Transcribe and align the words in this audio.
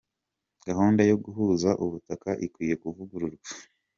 Gahunda 0.67 1.01
yo 1.09 1.15
guhuza 1.23 1.69
ubutaka 1.83 2.29
ikwiye 2.45 2.75
kuvugururwa. 2.81 3.43